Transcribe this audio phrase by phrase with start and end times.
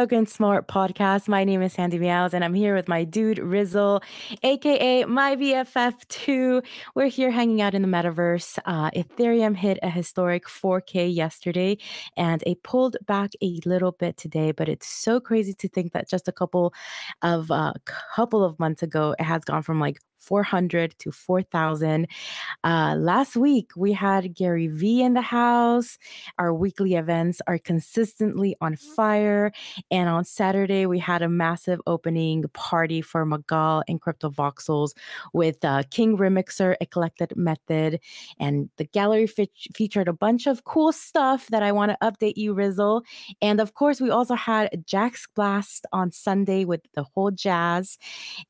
[0.00, 1.26] Token Smart Podcast.
[1.28, 4.02] My name is Sandy Meows, and I'm here with my dude Rizzle,
[4.44, 6.64] aka my BFF2.
[6.94, 8.58] We're here hanging out in the metaverse.
[8.64, 11.76] Uh, Ethereum hit a historic 4K yesterday,
[12.16, 14.52] and it pulled back a little bit today.
[14.52, 16.72] But it's so crazy to think that just a couple
[17.22, 17.72] of uh,
[18.14, 22.06] couple of months ago, it has gone from like 400 to 4,000.
[22.62, 25.98] Uh, last week, we had Gary Vee in the house.
[26.38, 29.52] Our weekly events are consistently on fire.
[29.90, 34.92] And on Saturday, we had a massive opening party for Magal and Crypto Voxels
[35.32, 38.00] with uh, King Remixer, Eclectic Method.
[38.38, 42.36] And the gallery fe- featured a bunch of cool stuff that I want to update
[42.36, 43.02] you, Rizzle.
[43.40, 47.98] And of course, we also had Jack's Blast on Sunday with the whole jazz.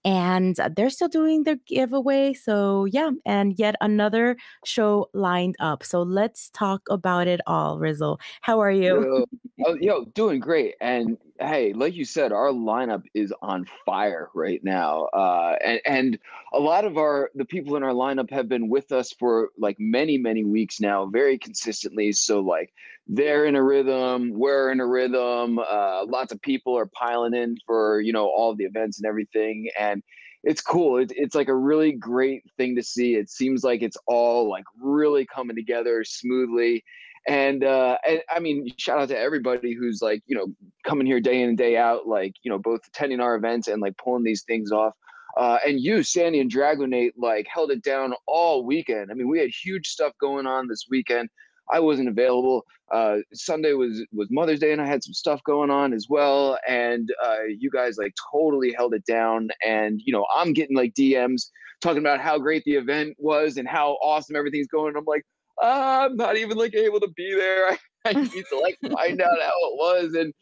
[0.05, 2.35] And they're still doing their giveaway.
[2.35, 5.85] So, yeah, and yet another show lined up.
[5.85, 8.21] So, let's talk about it all, Rizzle.
[8.41, 9.03] How are you?
[9.03, 9.27] Yo,
[9.67, 10.75] oh, yo, doing great.
[10.81, 15.05] And hey, like you said, our lineup is on fire right now.
[15.07, 16.19] Uh, and, and
[16.53, 19.77] a lot of our the people in our lineup have been with us for like
[19.79, 22.13] many, many weeks now, very consistently.
[22.13, 22.73] So like
[23.07, 25.59] they're in a rhythm, we're in a rhythm.
[25.59, 29.69] Uh, lots of people are piling in for you know all the events and everything.
[29.79, 30.03] And
[30.43, 30.99] it's cool.
[30.99, 33.15] It, it's like a really great thing to see.
[33.15, 36.85] It seems like it's all like really coming together smoothly.
[37.29, 40.47] And, uh, and I mean, shout out to everybody who's like, you know,
[40.85, 43.83] coming here day in and day out, like, you know, both attending our events and
[43.83, 44.95] like pulling these things off.
[45.37, 49.11] Uh, and you, Sandy and Dragonate, like held it down all weekend.
[49.11, 51.29] I mean, we had huge stuff going on this weekend.
[51.73, 52.67] I wasn't available.
[52.93, 56.59] Uh, Sunday was was Mother's Day, and I had some stuff going on as well.
[56.67, 59.49] And uh, you guys like totally held it down.
[59.65, 63.69] And you know, I'm getting like DMs talking about how great the event was and
[63.69, 64.97] how awesome everything's going.
[64.97, 65.25] I'm like,
[65.63, 67.71] I'm not even like able to be there.
[67.71, 70.15] I, I need to like find out how it was.
[70.15, 70.33] And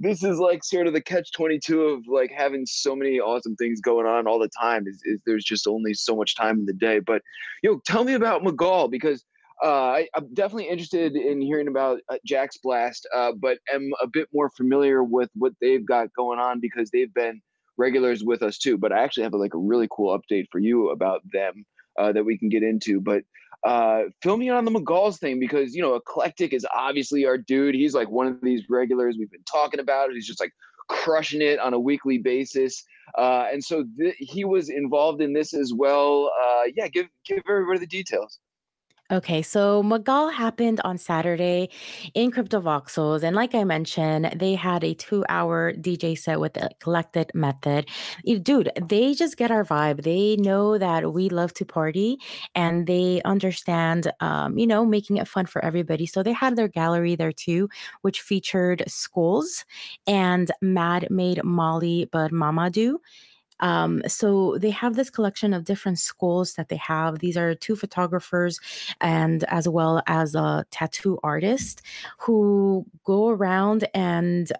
[0.00, 3.80] this is like sort of the catch 22 of like having so many awesome things
[3.80, 6.72] going on all the time is, is there's just only so much time in the
[6.72, 7.20] day but
[7.62, 9.24] you know tell me about Magal because
[9.68, 14.28] I, am definitely interested in hearing about uh, Jack's Blast, uh, but am a bit
[14.32, 17.40] more familiar with what they've got going on because they've been
[17.76, 18.78] regulars with us too.
[18.78, 21.64] But I actually have a, like a really cool update for you about them
[21.98, 23.00] uh, that we can get into.
[23.00, 23.24] But
[23.64, 27.74] uh, fill me on the McGall's thing because you know Eclectic is obviously our dude.
[27.74, 30.12] He's like one of these regulars we've been talking about.
[30.12, 30.52] He's just like
[30.88, 32.82] crushing it on a weekly basis.
[33.18, 36.30] Uh, and so th- he was involved in this as well.
[36.42, 38.38] Uh, yeah, give give everybody the details.
[39.12, 41.68] Okay, so Magal happened on Saturday
[42.14, 43.24] in Crypto Voxels.
[43.24, 47.88] And like I mentioned, they had a two hour DJ set with the Eclectic Method.
[48.42, 50.04] Dude, they just get our vibe.
[50.04, 52.18] They know that we love to party
[52.54, 56.06] and they understand, um, you know, making it fun for everybody.
[56.06, 57.68] So they had their gallery there too,
[58.02, 59.64] which featured schools
[60.06, 63.00] and Mad made Molly, but Mama do.
[63.60, 67.18] Um, so they have this collection of different schools that they have.
[67.18, 68.60] These are two photographers
[69.00, 71.82] and as well as a tattoo artist
[72.18, 74.52] who go around and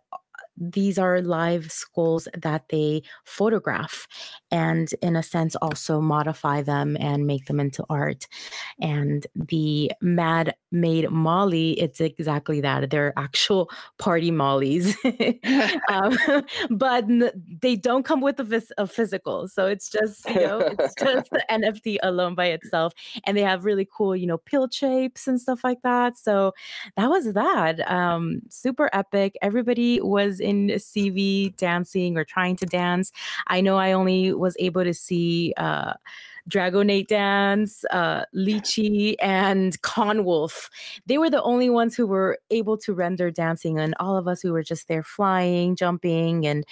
[0.61, 4.07] these are live skulls that they photograph
[4.51, 8.29] and in a sense also modify them and make them into art.
[8.81, 14.97] And the mad made molly it's exactly that they're actual party mollies.
[15.89, 16.17] Um,
[16.71, 17.07] but
[17.61, 21.31] they don't come with a, phys- a, physical so it's just you know it's just
[21.31, 22.93] the nft alone by itself.
[23.25, 26.53] And they have really cool you know pill shapes and stuff like that so
[26.97, 27.91] that was that.
[27.91, 29.37] Um, super epic.
[29.43, 33.13] Everybody was in CV dancing or trying to dance.
[33.47, 35.95] I know I only was able to see uh,
[36.49, 40.69] Dragonate dance, uh, Lychee, and Conwolf.
[41.07, 44.43] They were the only ones who were able to render dancing, and all of us
[44.43, 46.65] who were just there flying, jumping, and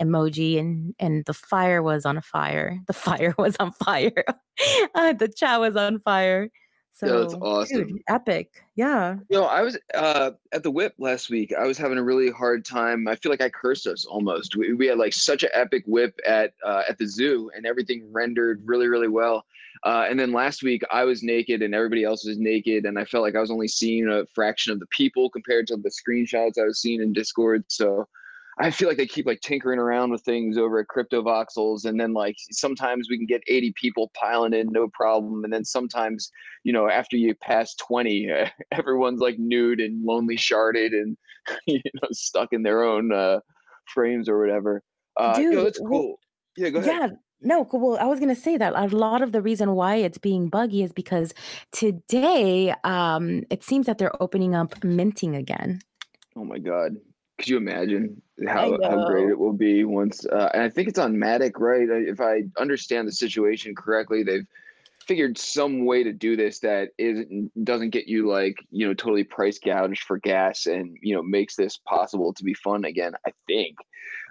[0.00, 2.78] emoji, and and the fire was on fire.
[2.86, 4.24] The fire was on fire.
[4.94, 6.50] uh, the chat was on fire.
[6.96, 7.88] So that's awesome.
[7.88, 8.64] Dude, epic.
[8.76, 9.16] Yeah.
[9.28, 11.52] You know, I was uh, at the whip last week.
[11.52, 13.08] I was having a really hard time.
[13.08, 14.54] I feel like I cursed us almost.
[14.54, 18.12] We, we had like such an epic whip at uh, at the zoo, and everything
[18.12, 19.44] rendered really, really well.
[19.82, 23.04] Uh, and then last week, I was naked, and everybody else was naked, and I
[23.04, 26.58] felt like I was only seeing a fraction of the people compared to the screenshots
[26.58, 27.64] I was seeing in Discord.
[27.66, 28.06] So
[28.58, 31.98] I feel like they keep like tinkering around with things over at Crypto Voxels, and
[31.98, 35.44] then like sometimes we can get 80 people piling in, no problem.
[35.44, 36.30] And then sometimes,
[36.62, 41.16] you know, after you pass 20, uh, everyone's like nude and lonely sharded and
[41.66, 43.40] you know stuck in their own uh,
[43.86, 44.82] frames or whatever.
[45.16, 46.18] Uh, Dude, you know, that's cool.
[46.56, 46.92] Yeah, go ahead.
[46.92, 47.08] Yeah,
[47.40, 50.48] No, well, I was gonna say that a lot of the reason why it's being
[50.48, 51.34] buggy is because
[51.72, 55.80] today, um, it seems that they're opening up minting again.
[56.36, 56.96] Oh my god.
[57.38, 60.98] Could you imagine how how great it will be once uh, and I think it's
[60.98, 61.88] on Matic, right?
[61.88, 64.46] If I understand the situation correctly, they've
[65.06, 69.24] figured some way to do this that isn't doesn't get you like, you know, totally
[69.24, 73.30] price gouged for gas and, you know, makes this possible to be fun again, I
[73.46, 73.76] think.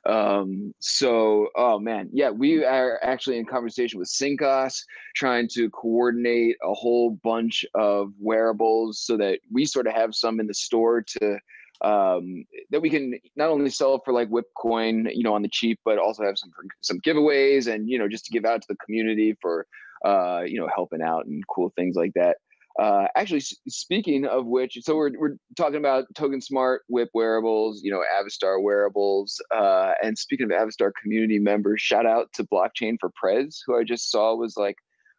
[0.05, 4.83] Um, so, oh man, yeah, we are actually in conversation with syncos
[5.15, 10.39] trying to coordinate a whole bunch of wearables so that we sort of have some
[10.39, 11.37] in the store to
[11.83, 15.79] um, that we can not only sell for like Whipcoin, you know, on the cheap,
[15.83, 16.51] but also have some
[16.81, 19.67] some giveaways and you know just to give out to the community for
[20.05, 22.37] uh, you know helping out and cool things like that.
[22.79, 27.81] Uh, actually, s- speaking of which, so we're we're talking about Token Smart Whip wearables,
[27.83, 32.95] you know, Avastar wearables, uh, and speaking of Avastar community members, shout out to Blockchain
[32.99, 34.77] for Prez, who I just saw was like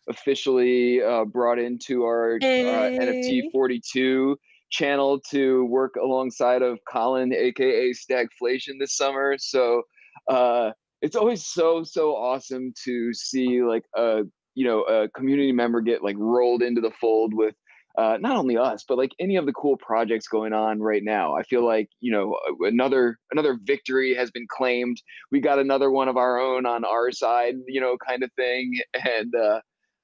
[0.08, 4.36] officially uh, brought into our uh, NFT 42
[4.74, 9.36] channel to work alongside of Colin, aka Stagflation, this summer.
[9.38, 9.82] So
[10.28, 14.22] uh, it's always so so awesome to see like a
[14.54, 17.54] you know a community member get like rolled into the fold with
[17.96, 21.36] uh, not only us but like any of the cool projects going on right now.
[21.36, 25.00] I feel like you know another another victory has been claimed.
[25.30, 28.72] We got another one of our own on our side you know kind of thing.
[29.16, 29.60] And uh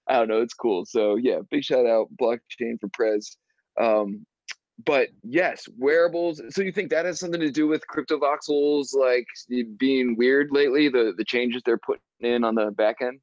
[0.09, 0.85] i don't know it's cool.
[0.85, 3.37] So yeah big shout out blockchain for prez.
[3.81, 4.27] Um
[4.85, 9.27] but yes wearables so you think that has something to do with crypto voxels like
[9.77, 13.21] being weird lately the the changes they're putting in on the back end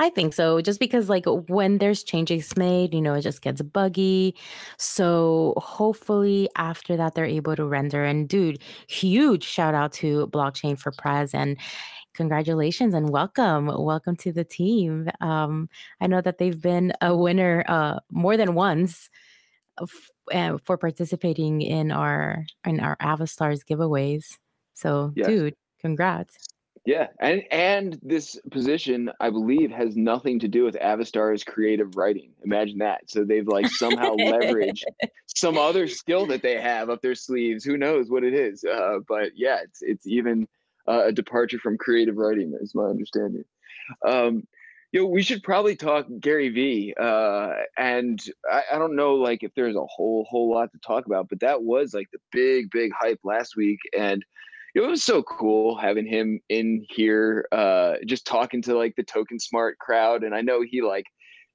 [0.00, 3.62] I think so, just because, like, when there's changes made, you know, it just gets
[3.62, 4.34] buggy.
[4.78, 8.04] So hopefully after that, they're able to render.
[8.04, 11.56] And dude, huge shout out to Blockchain for Prez and
[12.14, 13.66] congratulations and welcome.
[13.66, 15.08] Welcome to the team.
[15.20, 15.68] Um,
[16.00, 19.08] I know that they've been a winner uh, more than once
[20.32, 24.24] uh, for participating in our in our Avastars giveaways.
[24.74, 26.36] So, dude, congrats.
[26.86, 32.32] Yeah, and and this position, I believe, has nothing to do with Avastar's creative writing.
[32.42, 33.02] Imagine that.
[33.10, 34.84] So they've like somehow leveraged
[35.26, 37.64] some other skill that they have up their sleeves.
[37.64, 38.64] Who knows what it is?
[38.64, 40.48] Uh, but yeah, it's it's even
[40.88, 43.44] uh, a departure from creative writing, is my understanding.
[44.06, 44.44] Um,
[44.92, 46.94] you know, we should probably talk Gary V.
[46.98, 48.20] Uh, and
[48.50, 51.40] I, I don't know, like, if there's a whole whole lot to talk about, but
[51.40, 54.24] that was like the big big hype last week, and
[54.74, 59.40] it was so cool having him in here, uh, just talking to like the Token
[59.40, 60.22] Smart crowd.
[60.22, 61.06] And I know he like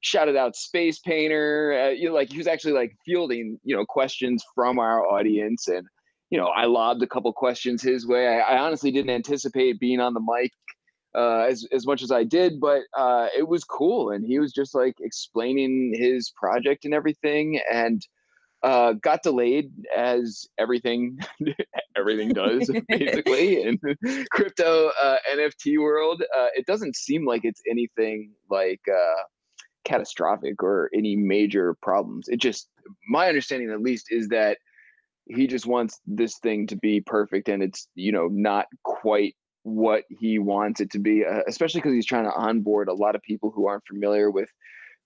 [0.02, 1.80] shouted out Space Painter.
[1.82, 5.70] Uh, you know, like he was actually like fielding, you know, questions from our audience.
[5.70, 5.88] And,
[6.30, 8.28] you know, I lobbed a couple questions his way.
[8.28, 10.52] I, I honestly didn't anticipate being on the mic
[11.16, 14.12] uh, as, as much as I did, but uh, it was cool.
[14.12, 17.60] And he was just like explaining his project and everything.
[17.72, 18.06] And,
[18.64, 21.20] uh, got delayed as everything
[21.98, 23.80] everything does basically in
[24.32, 26.24] crypto uh, NFT world.
[26.36, 29.22] Uh, it doesn't seem like it's anything like uh,
[29.84, 32.28] catastrophic or any major problems.
[32.28, 32.68] It just
[33.08, 34.58] my understanding at least is that
[35.28, 39.36] he just wants this thing to be perfect and it's you know not quite
[39.66, 43.16] what he wants it to be uh, especially because he's trying to onboard a lot
[43.16, 44.48] of people who aren't familiar with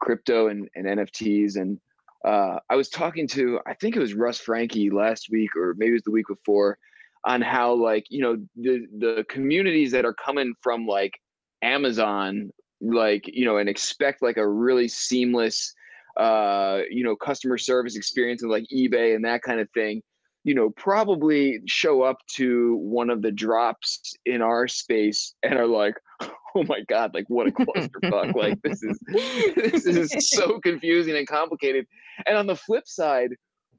[0.02, 1.80] crypto and, and nfts and
[2.26, 5.92] uh, I was talking to I think it was Russ Frankie last week or maybe
[5.92, 6.78] it was the week before
[7.24, 11.14] on how like you know the the communities that are coming from like
[11.62, 15.74] Amazon like you know and expect like a really seamless
[16.18, 20.02] uh you know customer service experience of like eBay and that kind of thing
[20.50, 25.68] you know probably show up to one of the drops in our space and are
[25.68, 31.16] like oh my god like what a clusterfuck like this is this is so confusing
[31.16, 31.86] and complicated.
[32.26, 33.30] And on the flip side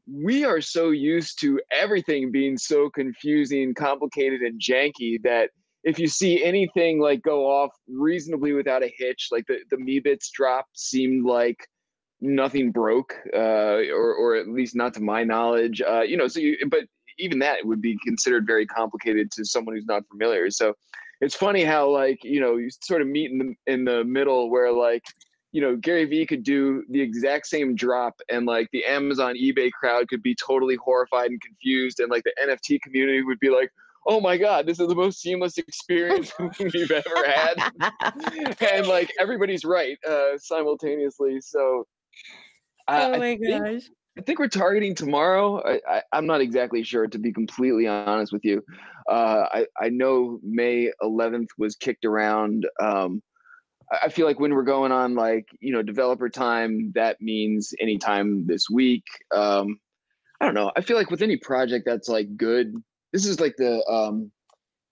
[0.06, 5.50] we are so used to everything being so confusing complicated and janky that
[5.82, 10.30] if you see anything like go off reasonably without a hitch like the the meebits
[10.32, 11.66] drop seemed like
[12.22, 16.38] nothing broke uh or or at least not to my knowledge uh you know so
[16.38, 16.84] you but
[17.20, 20.50] even that would be considered very complicated to someone who's not familiar.
[20.50, 20.74] So
[21.20, 24.50] it's funny how like you know you sort of meet in the in the middle
[24.50, 25.04] where like
[25.52, 29.70] you know Gary Vee could do the exact same drop and like the Amazon eBay
[29.70, 33.70] crowd could be totally horrified and confused and like the NFT community would be like
[34.06, 37.72] oh my god this is the most seamless experience we've ever had.
[38.72, 41.40] And like everybody's right uh simultaneously.
[41.40, 41.86] So
[42.88, 43.82] I, Oh I my think gosh.
[44.18, 45.62] I think we're targeting tomorrow.
[45.62, 48.62] I, I, I'm not exactly sure, to be completely honest with you.
[49.08, 52.66] Uh, I, I know May 11th was kicked around.
[52.82, 53.22] Um,
[54.02, 58.46] I feel like when we're going on like you know developer time, that means anytime
[58.46, 59.04] this week.
[59.34, 59.80] Um,
[60.40, 60.72] I don't know.
[60.76, 62.74] I feel like with any project that's like good,
[63.12, 64.30] this is like the um,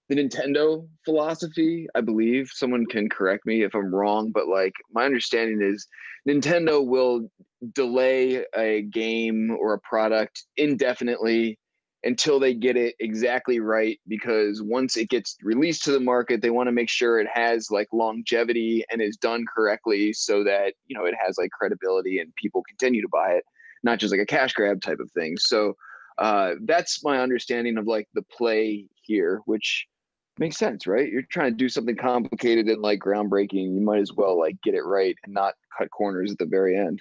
[0.09, 1.87] the Nintendo philosophy.
[1.95, 5.87] I believe someone can correct me if I'm wrong, but like my understanding is
[6.29, 7.31] Nintendo will
[7.75, 11.59] delay a game or a product indefinitely
[12.05, 16.50] until they get it exactly right because once it gets released to the market they
[16.50, 20.97] want to make sure it has like longevity and is done correctly so that you
[20.97, 23.43] know it has like credibility and people continue to buy it
[23.83, 25.75] not just like a cash grab type of thing so
[26.19, 29.87] uh, that's my understanding of like the play here which
[30.38, 31.11] makes sense right?
[31.11, 34.75] You're trying to do something complicated and like groundbreaking you might as well like get
[34.75, 37.00] it right and not cut corners at the very end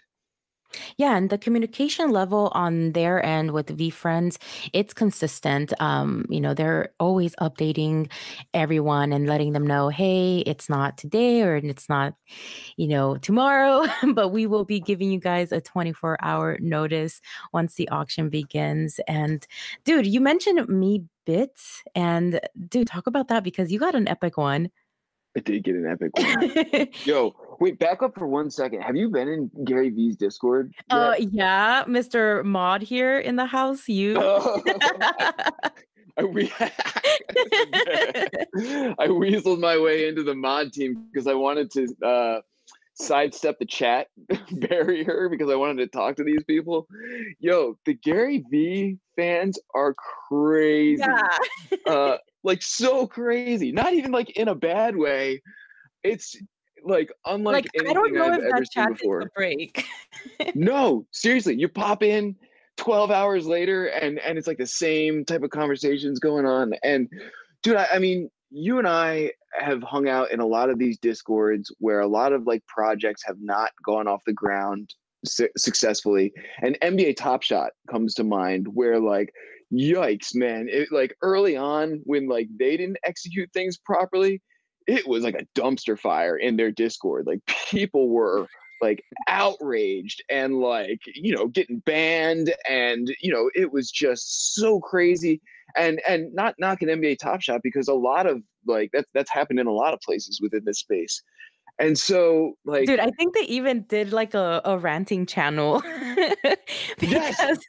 [0.98, 4.38] Yeah, and the communication level on their end with VeeFriends,
[4.74, 5.74] it's consistent.
[5.82, 8.12] Um, you know, they're always updating
[8.54, 12.14] everyone and letting them know, hey, it's not today or it's not,
[12.76, 17.22] you know, tomorrow, but we will be giving you guys a 24 hour notice
[17.54, 19.00] once the auction begins.
[19.08, 19.46] And
[19.86, 24.38] dude, you mentioned me bits and dude, talk about that because you got an epic
[24.38, 24.70] one.
[25.36, 26.88] I did get an epic one.
[27.06, 28.82] Yo, wait, back up for one second.
[28.82, 32.44] Have you been in Gary Vee's Discord Uh, yeah, Mr.
[32.44, 34.18] Mod here in the house, you.
[34.20, 34.62] Oh,
[36.18, 36.52] I, we-
[39.00, 42.42] I weaseled my way into the mod team because I wanted to uh,
[42.96, 44.08] sidestep the chat
[44.52, 46.88] barrier because I wanted to talk to these people.
[47.40, 49.96] Yo, the Gary V fans are
[50.28, 51.04] crazy.
[51.04, 51.38] Yeah.
[51.86, 53.72] Uh, like so crazy.
[53.72, 55.42] Not even like in a bad way.
[56.04, 56.36] It's
[56.88, 59.32] like unlike Like, I don't know I've if ever that chat takes a before.
[59.36, 59.86] break.
[60.56, 62.36] No, seriously, you pop in
[62.78, 66.74] 12 hours later and and it's like the same type of conversations going on.
[66.84, 67.08] And
[67.64, 70.98] dude, I, I mean, you and I have hung out in a lot of these
[71.00, 74.94] discords where a lot of like projects have not gone off the ground
[75.26, 76.32] su- successfully.
[76.62, 79.34] And NBA Top Shot comes to mind where like
[79.74, 84.42] yikes, man, it like early on when like they didn't execute things properly,
[84.88, 87.28] it was like a dumpster fire in their discord.
[87.28, 88.48] Like people were
[88.82, 94.80] like outraged and like you know getting banned and you know it was just so
[94.80, 95.42] crazy
[95.76, 99.60] and and not knocking NBA Top Shot because a lot of like that's that's happened
[99.60, 101.24] in a lot of places within this space
[101.80, 106.58] and so like Dude, I think they even did like a, a ranting channel yes
[107.00, 107.60] because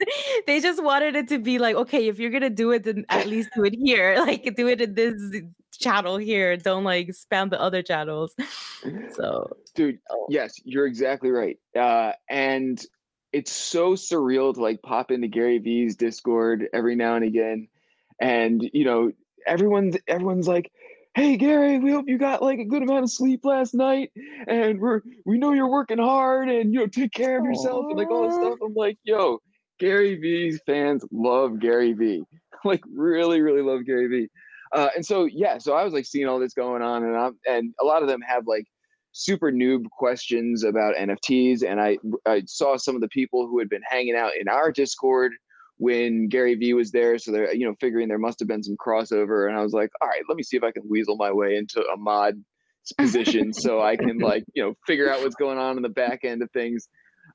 [0.47, 3.27] they just wanted it to be like, okay, if you're gonna do it, then at
[3.27, 4.17] least do it here.
[4.29, 5.13] Like do it in this
[5.79, 6.57] channel here.
[6.57, 8.35] Don't like spam the other channels.
[9.11, 11.57] So dude oh, yes you're exactly right.
[11.77, 12.81] Uh and
[13.33, 17.67] it's so surreal to like pop into Gary V's discord every now and again.
[18.21, 19.11] And you know
[19.45, 20.71] everyone's everyone's like
[21.15, 24.11] hey gary we hope you got like a good amount of sleep last night.
[24.47, 27.97] And we're we know you're working hard and you know take care of yourself and
[27.97, 28.59] like all this stuff.
[28.63, 29.41] I'm like yo
[29.79, 32.23] gary v's fans love gary v
[32.63, 34.29] like really really love gary v
[34.73, 37.37] uh, and so yeah so i was like seeing all this going on and i'm
[37.47, 38.65] and a lot of them have like
[39.11, 41.97] super noob questions about nfts and i
[42.27, 45.31] i saw some of the people who had been hanging out in our discord
[45.79, 47.17] when Gary Vee was there.
[47.17, 49.47] So they're, you know, figuring there must have been some crossover.
[49.47, 51.55] And I was like, all right, let me see if I can weasel my way
[51.55, 52.35] into a mod
[52.97, 56.25] position so I can like, you know, figure out what's going on in the back
[56.25, 56.89] end of things.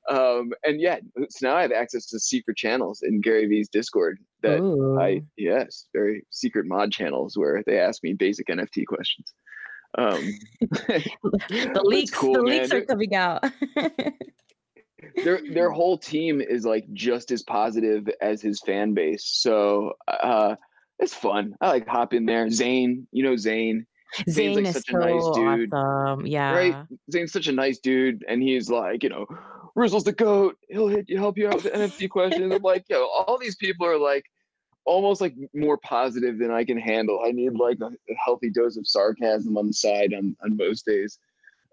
[0.09, 4.19] Um, and yeah, so now I have access to secret channels in Gary Vee's Discord
[4.43, 4.61] that
[5.01, 9.33] I, yes, very secret mod channels where they ask me basic NFT questions.
[9.97, 10.33] Um,
[11.49, 12.45] The leaks, the cool, man.
[12.45, 13.43] leaks are coming out.
[15.23, 19.25] their their whole team is like just as positive as his fan base.
[19.25, 20.55] So uh
[20.99, 21.55] it's fun.
[21.61, 22.49] I like hop in there.
[22.49, 23.85] Zane, you know Zane.
[24.29, 26.19] Zane's Zane like is such a nice dude, awesome.
[26.19, 26.27] right?
[26.27, 26.83] Yeah.
[27.11, 29.25] Zane's such a nice dude, and he's like, you know,
[29.75, 30.57] Rizzle's the goat.
[30.69, 32.53] He'll hit you, help you out with the NFT questions.
[32.53, 34.23] I'm like, yo, all these people are like
[34.85, 37.21] almost like more positive than I can handle.
[37.25, 40.85] I need like a, a healthy dose of sarcasm on the side on on most
[40.85, 41.19] days.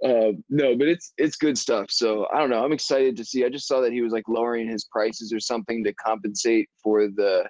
[0.04, 1.86] Uh, no, but it's it's good stuff.
[1.90, 2.64] So I don't know.
[2.64, 3.44] I'm excited to see.
[3.44, 7.06] I just saw that he was like lowering his prices or something to compensate for
[7.06, 7.48] the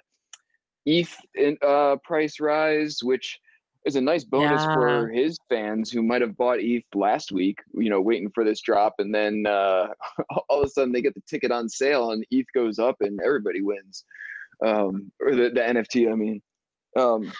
[0.85, 3.39] ETH in, uh, price rise, which
[3.85, 4.73] is a nice bonus Yeah.
[4.73, 7.59] for his fans who might have bought ETH last week.
[7.73, 9.87] You know, waiting for this drop, and then uh,
[10.49, 13.19] all of a sudden they get the ticket on sale, and ETH goes up, and
[13.21, 14.05] everybody wins.
[14.63, 16.41] Um, or the, the NFT, I mean.
[16.95, 17.31] Um,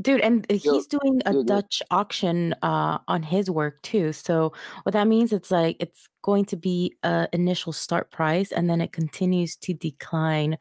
[0.00, 1.42] Dude, and he's doing a yeah.
[1.44, 4.12] Dutch auction uh, on his work too.
[4.12, 4.52] So
[4.84, 8.80] what that means, it's like it's going to be a initial start price, and then
[8.80, 10.56] it continues to decline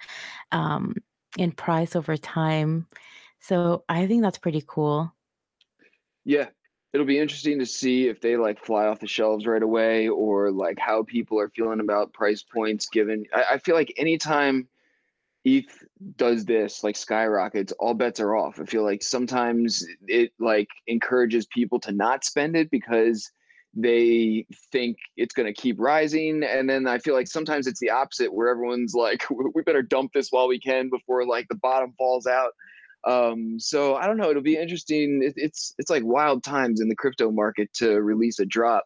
[0.51, 0.95] um,
[1.37, 2.87] in price over time.
[3.41, 5.13] So I think that's pretty cool.
[6.23, 6.47] Yeah,
[6.93, 10.51] it'll be interesting to see if they like fly off the shelves right away or
[10.51, 14.67] like how people are feeling about price points given I, I feel like anytime
[15.43, 15.83] ETH
[16.17, 18.59] does this, like skyrockets, all bets are off.
[18.59, 23.31] I feel like sometimes it like encourages people to not spend it because
[23.73, 27.89] they think it's going to keep rising and then i feel like sometimes it's the
[27.89, 29.23] opposite where everyone's like
[29.55, 32.51] we better dump this while we can before like the bottom falls out
[33.07, 36.87] um so i don't know it'll be interesting it, it's it's like wild times in
[36.87, 38.85] the crypto market to release a drop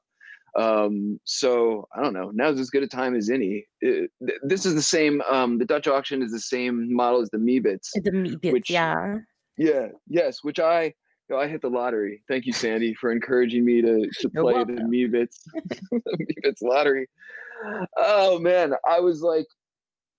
[0.55, 2.31] um, so I don't know.
[2.34, 3.65] Now's as good a time as any.
[3.81, 4.10] It,
[4.43, 5.22] this is the same.
[5.29, 7.89] Um, the Dutch auction is the same model as the Meebits.
[7.93, 9.17] The Meebits, which, yeah.
[9.57, 9.88] Yeah.
[10.07, 10.43] Yes.
[10.43, 12.24] Which I, you know, I hit the lottery.
[12.29, 15.39] Thank you, Sandy, for encouraging me to to play the Meebits,
[15.91, 17.07] the Meebits lottery.
[17.98, 19.48] Oh man, I was like,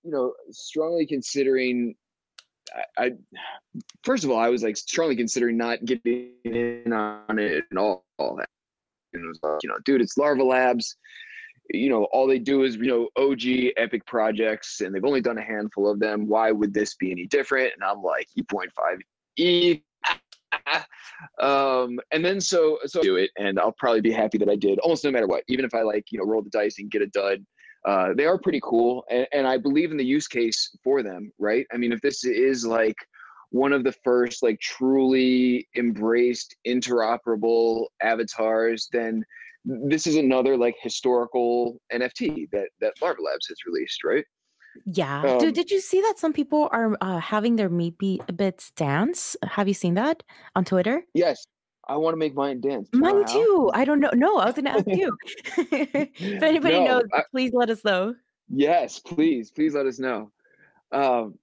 [0.03, 1.95] you know, strongly considering.
[2.75, 3.11] I, I
[4.03, 8.03] first of all, I was like strongly considering not getting in on it at all.
[8.19, 8.45] and
[9.13, 10.97] it was like, you know, dude, it's Larva Labs.
[11.71, 15.37] You know, all they do is, you know, OG epic projects, and they've only done
[15.37, 16.27] a handful of them.
[16.27, 17.73] Why would this be any different?
[17.73, 18.99] And I'm like, E.5
[19.37, 19.81] E.
[21.41, 24.55] um, and then so so I do it, and I'll probably be happy that I
[24.55, 25.43] did, almost no matter what.
[25.49, 27.45] Even if I like, you know, roll the dice and get a dud,
[27.85, 31.31] uh, they are pretty cool, and, and I believe in the use case for them.
[31.39, 31.65] Right?
[31.73, 32.95] I mean, if this is like
[33.49, 39.23] one of the first like truly embraced interoperable avatars, then
[39.63, 44.25] this is another like historical NFT that that Larva Labs has released, right?
[44.85, 45.23] Yeah.
[45.23, 49.35] Um, did, did you see that some people are uh, having their Meebits dance?
[49.43, 50.23] Have you seen that
[50.55, 51.03] on Twitter?
[51.13, 51.45] Yes.
[51.87, 52.89] I want to make mine dance.
[52.93, 53.71] Mine too.
[53.73, 54.11] I don't know.
[54.13, 55.17] No, I was going to ask you.
[55.57, 58.15] if anybody no, knows, I, please let us know.
[58.49, 59.51] Yes, please.
[59.51, 60.31] Please let us know.
[60.91, 61.37] Um,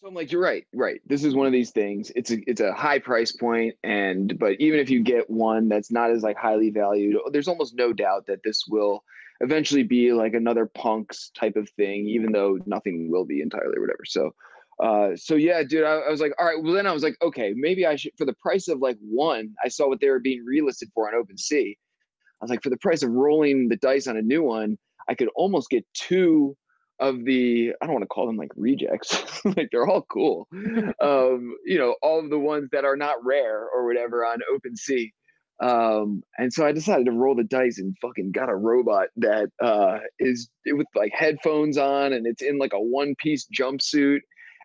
[0.00, 1.00] so I'm like, you're right, right.
[1.06, 2.12] This is one of these things.
[2.14, 5.90] It's a it's a high price point, and but even if you get one that's
[5.90, 9.02] not as like highly valued, there's almost no doubt that this will
[9.40, 13.80] eventually be like another punks type of thing, even though nothing will be entirely or
[13.80, 14.04] whatever.
[14.04, 14.34] So
[14.82, 17.16] uh so yeah dude I, I, was like all right well then i was like
[17.22, 20.20] okay maybe i should for the price of like one i saw what they were
[20.20, 21.70] being relisted for on OpenSea.
[21.70, 24.76] i was like for the price of rolling the dice on a new one
[25.08, 26.56] i could almost get two
[26.98, 30.48] of the I don't want to call them like rejects, like they're all cool.
[31.00, 35.10] um, you know, all of the ones that are not rare or whatever on OpenSea.
[35.58, 39.48] Um, and so I decided to roll the dice and fucking got a robot that
[39.62, 44.18] uh is with like headphones on and it's in like a one piece jumpsuit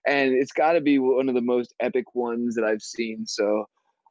[0.08, 3.26] and it's got to be one of the most epic ones that I've seen.
[3.26, 3.66] So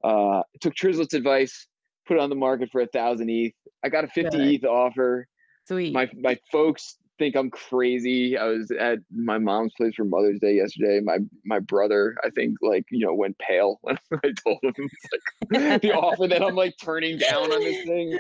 [0.05, 1.67] uh, took Trizlet's advice,
[2.07, 3.55] put it on the market for a thousand ETH.
[3.85, 5.27] I got a 50 ETH offer.
[5.67, 5.93] Sweet.
[5.93, 8.37] My my folks think I'm crazy.
[8.37, 11.01] I was at my mom's place for Mother's Day yesterday.
[11.01, 14.75] My my brother, I think, like you know, went pale when I told him
[15.53, 18.19] like, the offer that I'm like turning down on this thing.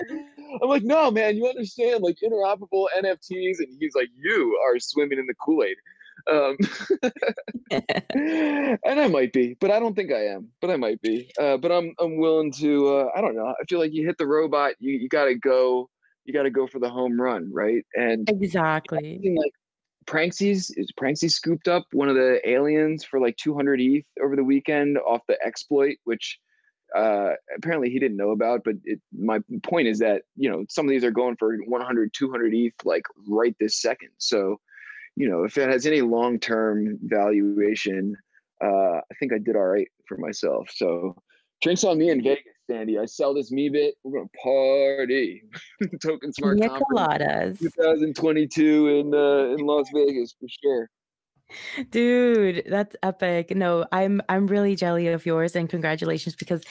[0.62, 5.18] I'm like, no, man, you understand, like interoperable NFTs, and he's like, you are swimming
[5.18, 5.76] in the Kool Aid.
[6.30, 6.56] Um,
[7.70, 10.48] and I might be, but I don't think I am.
[10.60, 11.30] But I might be.
[11.40, 12.88] Uh, but I'm I'm willing to.
[12.88, 13.46] Uh, I don't know.
[13.46, 15.88] I feel like you hit the robot, you you got to go
[16.24, 17.84] you got to go for the home run, right?
[17.94, 19.52] And exactly like
[20.06, 24.44] Pranksies is Pranksy scooped up one of the aliens for like 200 ETH over the
[24.44, 26.38] weekend off the exploit, which
[26.96, 28.62] uh, apparently he didn't know about.
[28.64, 32.12] But it, my point is that you know some of these are going for 100,
[32.12, 34.10] 200 ETH like right this second.
[34.18, 34.60] So
[35.20, 38.16] you know if it has any long term valuation,
[38.64, 40.70] uh, I think I did all right for myself.
[40.74, 41.14] So
[41.62, 42.44] drinks on me in Vegas.
[42.70, 42.98] Sandy.
[42.98, 43.92] I sell this Meebit.
[44.04, 45.42] We're gonna party.
[46.02, 50.90] Token Smart Conference 2022 in uh, in Las Vegas for sure.
[51.90, 53.56] Dude, that's epic.
[53.56, 56.62] No, I'm I'm really jelly of yours and congratulations because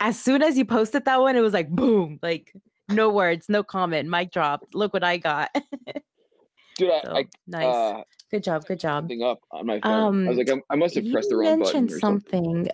[0.00, 2.54] as soon as you posted that one, it was like boom, like
[2.90, 4.64] no words, no comment, mic drop.
[4.74, 5.48] Look what I got.
[6.76, 7.64] Dude, I, so, I nice.
[7.64, 9.10] Uh, good job, good job.
[9.22, 9.92] Up on my phone.
[9.92, 11.86] Um, I was like, I, I must have pressed the wrong button.
[11.86, 12.44] Or something.
[12.44, 12.68] something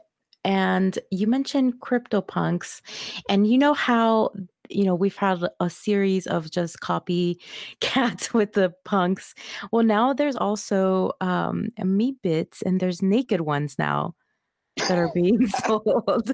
[0.44, 2.80] and you mentioned CryptoPunks,
[3.28, 4.30] and you know how
[4.70, 7.40] you know we've had a series of just copy
[7.80, 9.34] cats with the punks.
[9.72, 14.14] Well, now there's also um, Meebits, and there's naked ones now
[14.76, 16.32] that are being sold.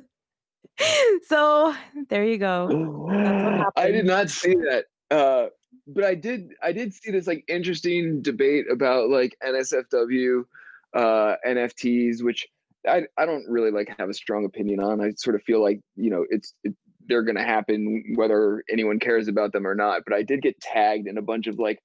[1.27, 1.75] so
[2.09, 2.69] there you go.
[3.77, 4.85] I did not see that.
[5.11, 5.47] Uh,
[5.87, 10.45] but I did I did see this like interesting debate about like NSFW
[10.95, 12.47] uh NFTs, which
[12.87, 15.01] I, I don't really like have a strong opinion on.
[15.01, 16.75] I sort of feel like you know it's it,
[17.07, 20.03] they're going to happen whether anyone cares about them or not.
[20.07, 21.79] But I did get tagged in a bunch of like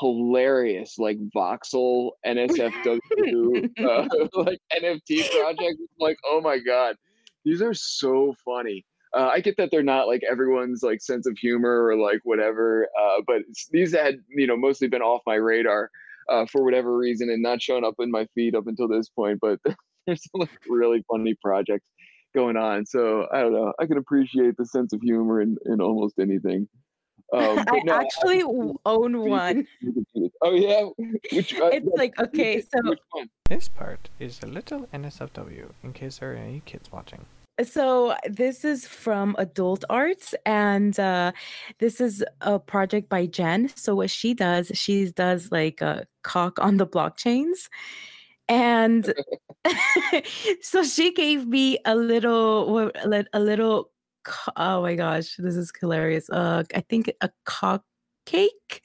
[0.00, 4.08] hilarious like voxel NSFW uh,
[4.42, 5.82] like NFT projects.
[5.98, 6.96] Like oh my god,
[7.44, 8.84] these are so funny.
[9.14, 12.88] Uh, I get that they're not like everyone's like sense of humor or like whatever,
[12.98, 15.90] uh, but these had you know mostly been off my radar
[16.28, 19.38] uh, for whatever reason and not showing up in my feed up until this point.
[19.40, 19.60] But
[20.06, 21.86] there's some like really funny projects
[22.34, 23.72] going on, so I don't know.
[23.78, 26.68] I can appreciate the sense of humor in in almost anything.
[27.34, 29.66] Um, I no, actually I, own one.
[30.40, 30.86] Oh yeah,
[31.30, 32.94] which, uh, it's like okay, so
[33.48, 37.26] this part is a little NSFW in case there are any kids watching.
[37.64, 41.32] So this is from Adult Arts, and uh,
[41.78, 43.70] this is a project by Jen.
[43.74, 47.68] So what she does, she does like a cock on the blockchains,
[48.48, 49.12] and
[50.62, 52.90] so she gave me a little,
[53.32, 53.90] a little.
[54.56, 56.30] Oh my gosh, this is hilarious.
[56.30, 57.84] Uh, I think a cock
[58.24, 58.82] cake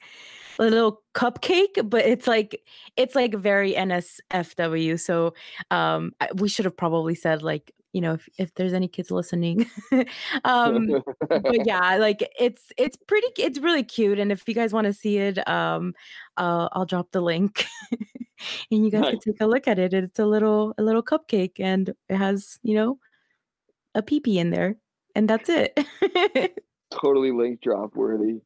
[0.58, 2.60] a little cupcake, but it's like
[2.96, 4.98] it's like very NSFW.
[4.98, 5.34] So
[5.70, 9.66] um, we should have probably said like you know if, if there's any kids listening
[10.44, 10.88] um
[11.28, 14.92] but yeah like it's it's pretty it's really cute and if you guys want to
[14.92, 15.94] see it um
[16.36, 17.64] uh, i'll drop the link
[18.70, 19.10] and you guys nice.
[19.12, 22.58] can take a look at it it's a little a little cupcake and it has
[22.62, 22.98] you know
[23.94, 24.76] a peepee in there
[25.14, 25.78] and that's it
[26.90, 28.40] totally link drop worthy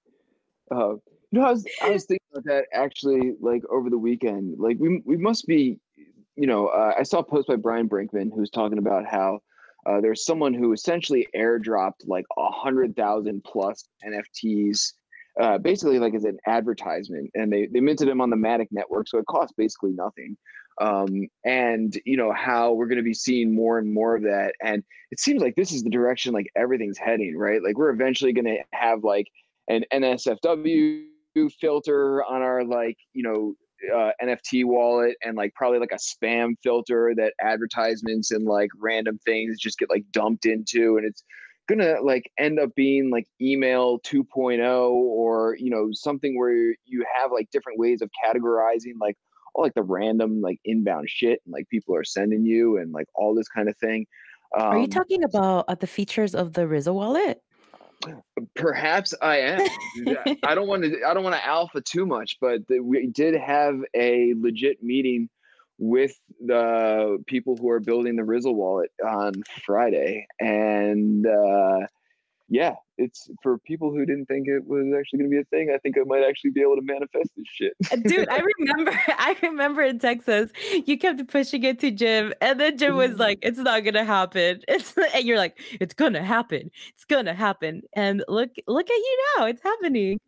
[0.70, 0.94] uh,
[1.32, 4.56] you know, I was I was thinking about that actually, like over the weekend.
[4.58, 5.78] Like we we must be
[6.42, 9.38] you know, uh, I saw a post by Brian Brinkman who was talking about how
[9.86, 14.92] uh, there's someone who essentially airdropped like a hundred thousand plus NFTs,
[15.40, 19.06] uh, basically like as an advertisement, and they they minted them on the Matic network,
[19.06, 20.36] so it costs basically nothing.
[20.80, 24.54] Um, and you know how we're going to be seeing more and more of that,
[24.60, 27.62] and it seems like this is the direction like everything's heading, right?
[27.62, 29.28] Like we're eventually going to have like
[29.68, 31.04] an NSFW
[31.60, 33.54] filter on our like you know
[33.94, 39.18] uh, NFT wallet and like probably like a spam filter that advertisements and like random
[39.24, 41.24] things just get like dumped into and it's
[41.68, 47.30] gonna like end up being like email 2.0 or you know something where you have
[47.32, 49.16] like different ways of categorizing like
[49.54, 53.06] all like the random like inbound shit and like people are sending you and like
[53.14, 54.06] all this kind of thing.
[54.58, 57.42] Um, are you um, talking about uh, the features of the Rizzle wallet
[58.54, 59.68] Perhaps I am.
[60.42, 61.02] I don't want to.
[61.06, 65.28] I don't want to alpha too much, but the, we did have a legit meeting
[65.78, 69.32] with the people who are building the Rizzle wallet on
[69.64, 71.86] Friday, and uh,
[72.52, 75.72] yeah, it's for people who didn't think it was actually going to be a thing.
[75.74, 77.72] I think I might actually be able to manifest this shit.
[77.90, 80.50] Uh, dude, I remember, I remember in Texas,
[80.84, 84.04] you kept pushing it to Jim, and then Jim was like, "It's not going to
[84.04, 86.70] happen." It's and you're like, "It's going to happen.
[86.90, 89.46] It's going to happen." And look, look at you now.
[89.46, 90.20] It's happening.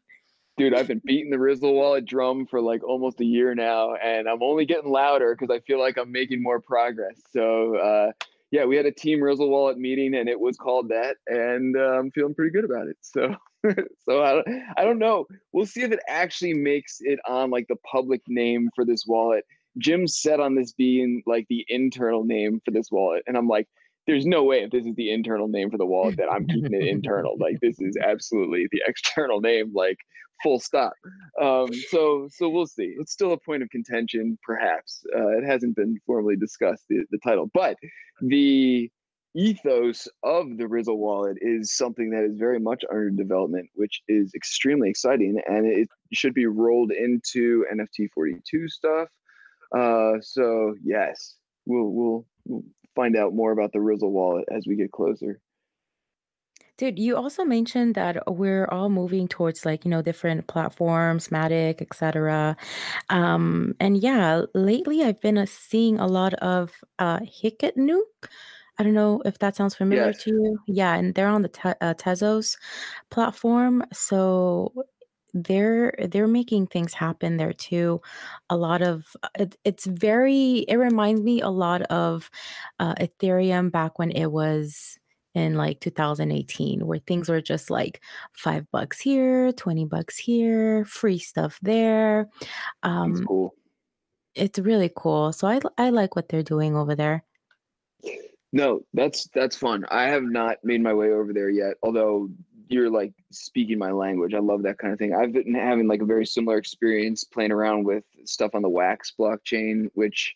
[0.57, 4.27] Dude, I've been beating the Rizzle wallet drum for like almost a year now, and
[4.27, 7.21] I'm only getting louder because I feel like I'm making more progress.
[7.35, 7.77] So.
[7.77, 8.13] uh
[8.55, 11.99] yeah, we had a team Rizzle Wallet meeting and it was called that, and uh,
[11.99, 12.97] I'm feeling pretty good about it.
[13.01, 13.35] So,
[14.09, 15.27] so I don't, I don't know.
[15.53, 19.45] We'll see if it actually makes it on like the public name for this wallet.
[19.79, 23.67] Jim set on this being like the internal name for this wallet, and I'm like,
[24.07, 26.75] there's no way if this is the internal name for the wallet that I'm keeping
[26.75, 27.37] it internal.
[27.45, 29.73] Like this is absolutely the external name.
[29.75, 29.99] Like
[30.43, 30.93] full stop.
[31.41, 32.95] Um, so so we'll see.
[32.99, 35.05] It's still a point of contention, perhaps.
[35.17, 37.77] Uh, it hasn't been formally discussed the, the title, but
[38.21, 38.91] the
[39.35, 44.33] ethos of the Rizzle wallet is something that is very much under development, which is
[44.35, 49.09] extremely exciting, and it should be rolled into NFT 42 stuff.
[49.77, 51.35] Uh, so yes,
[51.67, 52.65] we'll, we'll we'll
[52.95, 55.41] find out more about the Rizzle wallet as we get closer.
[56.77, 61.81] Dude, you also mentioned that we're all moving towards like, you know, different platforms, Matic,
[61.81, 62.57] etc.
[63.11, 68.09] Um, and yeah, lately I've been uh, seeing a lot of uh Hic-et-Nunc.
[68.79, 70.25] I don't know if that sounds familiar Yes.
[70.25, 70.59] to you.
[70.67, 72.57] Yeah, and they're on the Te- uh, Tezos
[73.11, 74.73] platform, so
[75.35, 78.01] they're they're making things happen there too.
[78.49, 80.59] A lot of uh, it, it's very.
[80.69, 82.31] It reminds me a lot of
[82.79, 84.99] uh, Ethereum back when it was
[85.35, 88.01] in like 2018 where things were just like
[88.33, 92.29] five bucks here 20 bucks here free stuff there
[92.85, 93.53] um cool.
[94.37, 97.25] it's really cool so I, I like what they're doing over there
[98.53, 102.31] no that's that's fun i have not made my way over there yet although
[102.69, 104.35] you're like speaking my language.
[104.35, 105.15] I love that kind of thing.
[105.15, 109.13] I've been having like a very similar experience playing around with stuff on the wax
[109.19, 110.35] blockchain which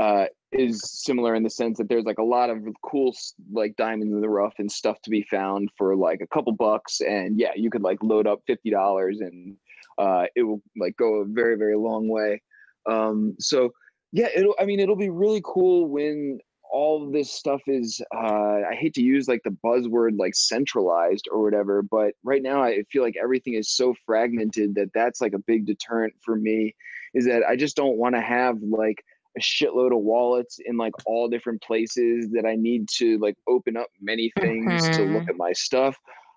[0.00, 3.14] uh, is similar in the sense that there's like a lot of cool
[3.52, 7.00] like diamonds in the rough and stuff to be found for like a couple bucks.
[7.00, 9.56] And yeah you could like load up $50 and
[9.98, 12.42] uh, it will like go a very very long way.
[12.86, 13.72] Um, so
[14.14, 16.38] yeah it'll i mean it'll be really cool when
[16.74, 21.40] all this stuff is uh, i hate to use like the buzzword like centralized or
[21.40, 25.38] whatever but right now i feel like everything is so fragmented that that's like a
[25.38, 26.74] big deterrent for me
[27.14, 29.04] is that i just don't want to have like
[29.38, 33.76] a shitload of wallets in like all different places that i need to like open
[33.76, 34.92] up many things mm-hmm.
[34.92, 35.30] to look mm-hmm.
[35.30, 35.96] at my stuff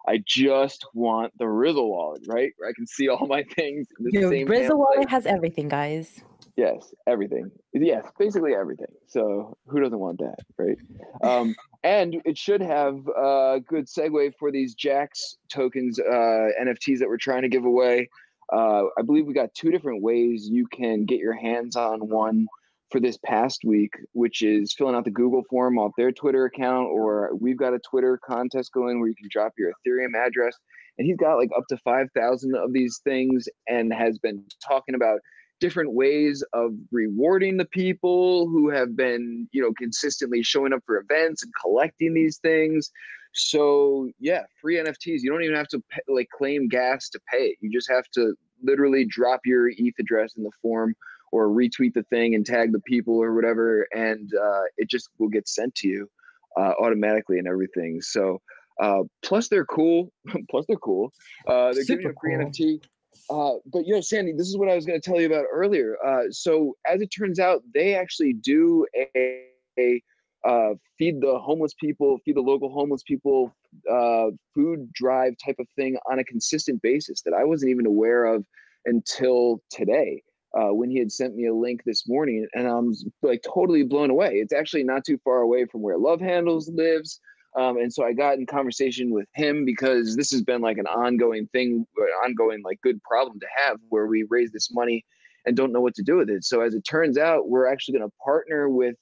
[0.10, 2.54] I just want the Rizzle wallet, right?
[2.56, 3.88] Where I can see all my things.
[4.00, 6.22] In the Your same Rizzle wallet has everything, guys.
[6.58, 7.52] Yes, everything.
[7.72, 8.88] Yes, basically everything.
[9.06, 10.78] So who doesn't want that, right?
[11.24, 17.08] Um, and it should have a good segue for these Jax tokens, uh, NFTs that
[17.08, 18.10] we're trying to give away.
[18.52, 22.48] Uh, I believe we got two different ways you can get your hands on one
[22.90, 26.88] for this past week, which is filling out the Google form off their Twitter account,
[26.88, 30.58] or we've got a Twitter contest going where you can drop your Ethereum address.
[30.98, 35.20] And he's got like up to 5,000 of these things and has been talking about
[35.60, 40.98] different ways of rewarding the people who have been, you know, consistently showing up for
[40.98, 42.92] events and collecting these things.
[43.34, 45.20] So yeah, free NFTs.
[45.22, 47.58] You don't even have to pay, like claim gas to pay it.
[47.62, 50.96] You just have to literally drop your ETH address in the form
[51.32, 55.28] or retweet the thing and tag the people or whatever, and uh, it just will
[55.28, 56.10] get sent to you
[56.58, 58.02] uh, automatically and everything.
[58.02, 58.42] So
[58.82, 60.12] uh, plus they're cool.
[60.50, 61.12] plus they're cool.
[61.48, 62.80] Uh, they're Super giving you a free cool.
[62.80, 62.84] NFT.
[63.30, 65.46] Uh, but you know, Sandy, this is what I was going to tell you about
[65.52, 65.98] earlier.
[66.06, 70.02] Uh, so as it turns out, they actually do a, a
[70.48, 73.54] uh, feed the homeless people, feed the local homeless people,
[73.92, 78.26] uh, food drive type of thing on a consistent basis that I wasn't even aware
[78.26, 78.46] of
[78.86, 80.24] until today.
[80.58, 84.10] Uh, when he had sent me a link this morning, and I'm like totally blown
[84.10, 84.36] away.
[84.36, 87.20] It's actually not too far away from where Love Handles lives.
[87.58, 90.86] Um, and so I got in conversation with him because this has been like an
[90.86, 91.88] ongoing thing,
[92.24, 95.04] ongoing like good problem to have where we raise this money
[95.46, 96.44] and don't know what to do with it.
[96.44, 98.96] So as it turns out, we're actually going to partner with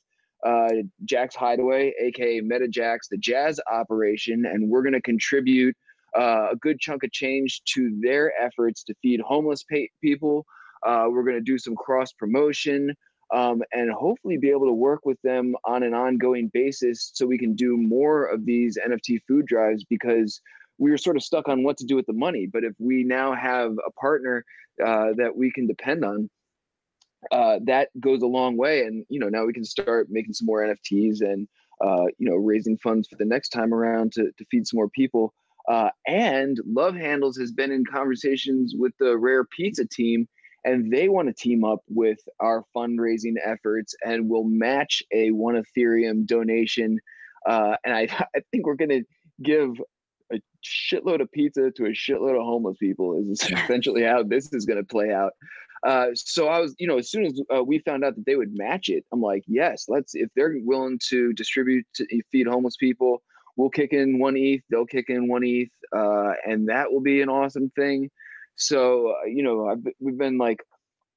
[0.46, 0.70] uh,
[1.04, 5.76] Jax Hideaway, aka Meta MetaJax, the Jazz operation, and we're going to contribute
[6.18, 10.46] uh, a good chunk of change to their efforts to feed homeless pa- people.
[10.86, 12.94] Uh, we're going to do some cross promotion
[13.34, 17.38] um, and hopefully be able to work with them on an ongoing basis so we
[17.38, 20.42] can do more of these NFT food drives because
[20.78, 22.46] we were sort of stuck on what to do with the money.
[22.46, 24.46] But if we now have a partner
[24.84, 26.30] uh, that we can depend on,
[27.32, 28.82] uh, that goes a long way.
[28.82, 31.48] And you know, now we can start making some more NFTs and
[31.84, 34.90] uh, you know raising funds for the next time around to to feed some more
[34.90, 35.34] people.
[35.68, 40.28] Uh, and Love Handles has been in conversations with the Rare Pizza team
[40.66, 45.56] and they want to team up with our fundraising efforts and will match a one
[45.56, 47.00] Ethereum donation.
[47.48, 48.02] Uh, and I,
[48.36, 49.04] I think we're going to
[49.44, 49.70] give
[50.34, 54.66] a shitload of pizza to a shitload of homeless people is essentially how this is
[54.66, 55.34] going to play out.
[55.86, 58.36] Uh, so I was, you know, as soon as uh, we found out that they
[58.36, 60.16] would match it, I'm like, yes, let's.
[60.16, 63.22] If they're willing to distribute to feed homeless people,
[63.56, 64.64] we'll kick in one ETH.
[64.72, 68.10] They'll kick in one ETH, uh, and that will be an awesome thing.
[68.56, 70.60] So, uh, you know, I've, we've been like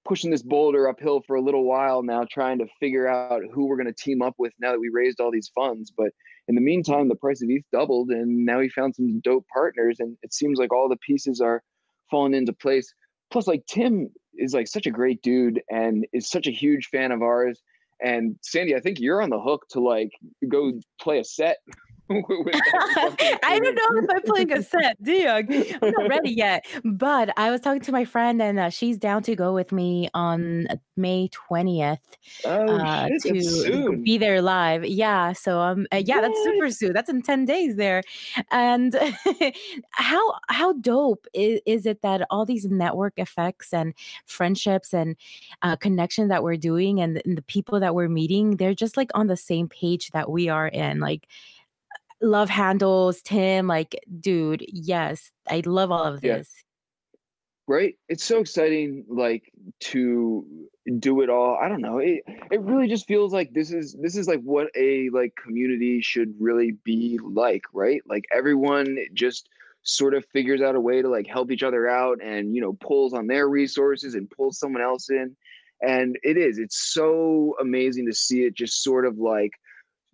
[0.05, 3.77] pushing this boulder uphill for a little while now, trying to figure out who we're
[3.77, 5.92] going to team up with now that we raised all these funds.
[5.96, 6.11] But
[6.48, 9.96] in the meantime, the price of ETH doubled, and now we found some dope partners,
[10.01, 11.62] and it seems like all the pieces are
[12.11, 12.92] falling into place.
[13.31, 17.12] Plus, like Tim is like such a great dude and is such a huge fan
[17.12, 17.61] of ours.
[18.03, 20.11] And Sandy, I think you're on the hook to like
[20.48, 21.59] go play a set
[22.10, 25.28] I don't know if I'm playing a set, do you?
[25.28, 26.64] I'm not ready yet.
[26.84, 30.08] But I was talking to my friend, and uh, she's down to go with me
[30.14, 30.68] on
[30.98, 31.98] May 20th
[32.44, 34.84] oh, uh, shit, to be there live.
[34.84, 35.32] Yeah.
[35.32, 36.92] So um, uh, yeah, that's super soon.
[36.92, 38.02] That's in 10 days there.
[38.50, 38.98] And
[39.90, 43.94] how how dope is, is it that all these network effects and
[44.26, 45.16] friendships and
[45.62, 49.10] uh, connections that we're doing and, and the people that we're meeting, they're just like
[49.14, 51.00] on the same page that we are in.
[51.00, 51.28] Like
[52.20, 53.66] love handles, Tim.
[53.66, 56.52] Like, dude, yes, I love all of this.
[56.54, 56.64] Yeah.
[57.74, 57.94] Right.
[58.09, 60.46] It's so exciting, like to
[60.98, 61.59] do it all.
[61.62, 61.98] I don't know.
[61.98, 66.00] It it really just feels like this is this is like what a like community
[66.00, 68.00] should really be like, right?
[68.07, 69.50] Like everyone just
[69.83, 72.74] sort of figures out a way to like help each other out and you know
[72.81, 75.35] pulls on their resources and pulls someone else in
[75.81, 79.52] and it is it's so amazing to see it just sort of like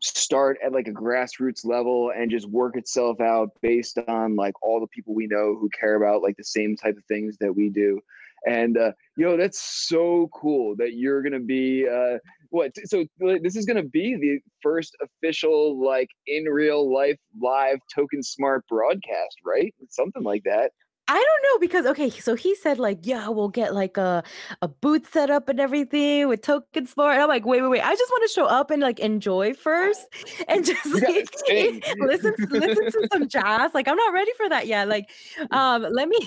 [0.04, 4.80] start at like a grassroots level and just work itself out based on like all
[4.80, 7.70] the people we know who care about like the same type of things that we
[7.70, 7.98] do.
[8.46, 12.18] And uh yo that's so cool that you're gonna be uh
[12.50, 13.04] what so
[13.42, 19.38] this is gonna be the first official like in real life live token smart broadcast
[19.46, 19.74] right?
[19.88, 20.72] Something like that
[21.06, 24.22] I don't know because okay, so he said like, yeah, we'll get like a
[24.62, 27.14] a booth set up and everything with tokens for it.
[27.14, 27.82] And I'm like, wait, wait, wait.
[27.82, 30.06] I just want to show up and like enjoy first
[30.48, 31.28] and just like,
[31.98, 33.74] listen listen to some jazz.
[33.74, 34.88] Like I'm not ready for that yet.
[34.88, 35.10] Like,
[35.50, 36.18] um, let me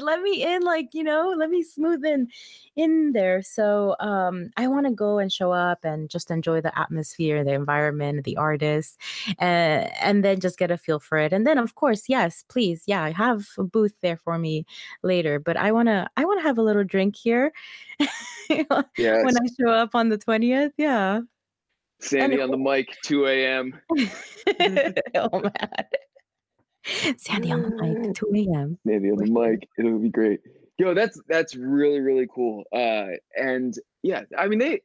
[0.00, 2.28] let me in, like, you know, let me smooth in
[2.76, 3.42] in there.
[3.42, 7.52] So um, I want to go and show up and just enjoy the atmosphere, the
[7.52, 8.96] environment, the artists,
[9.40, 11.32] uh, and then just get a feel for it.
[11.32, 14.66] And then, of course, yes, please, yeah, I have a booth there for me
[15.02, 15.38] later.
[15.38, 17.52] But I wanna, I wanna have a little drink here
[18.48, 18.74] yes.
[18.98, 20.72] when I show up on the twentieth.
[20.76, 21.20] Yeah.
[22.00, 23.80] Sandy and, on the mic, 2 a.m.
[25.14, 25.86] oh man.
[27.16, 28.76] Sandy on the mic, 2 a.m.
[28.84, 29.68] Sandy on the mic.
[29.78, 30.40] It'll be great
[30.78, 34.80] yo that's that's really really cool uh and yeah i mean they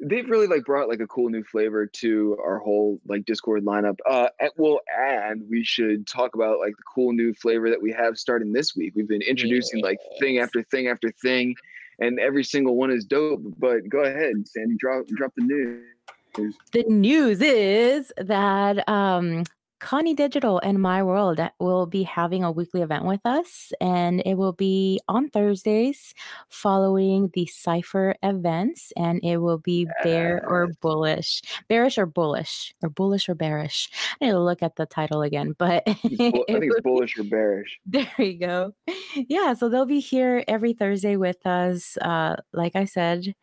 [0.00, 3.96] they've really like brought like a cool new flavor to our whole like discord lineup
[4.08, 7.92] uh and, well and we should talk about like the cool new flavor that we
[7.92, 9.84] have starting this week we've been introducing yes.
[9.84, 11.54] like thing after thing after thing
[12.00, 16.84] and every single one is dope but go ahead sandy drop drop the news the
[16.88, 19.44] news is that um
[19.80, 24.34] Connie Digital and My World will be having a weekly event with us, and it
[24.34, 26.14] will be on Thursdays
[26.48, 32.88] following the Cypher events, and it will be bear or bullish, bearish or bullish, or
[32.88, 33.90] bullish or bearish.
[34.20, 37.78] I need to look at the title again, but I think it's bullish or bearish.
[37.86, 38.74] There you go.
[39.14, 41.96] Yeah, so they'll be here every Thursday with us.
[41.98, 43.34] Uh, like I said,